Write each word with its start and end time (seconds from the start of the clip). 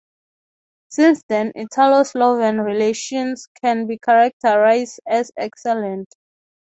Since 0.89 1.21
then, 1.29 1.51
Italo-Slovene 1.55 2.57
relations 2.61 3.45
can 3.63 3.85
be 3.85 3.99
characterized 3.99 4.99
as 5.07 5.29
excellent. 5.37 6.07